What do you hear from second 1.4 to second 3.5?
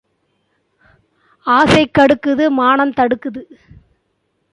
ஆசை கடுக்குது மானம் தடுக்குது.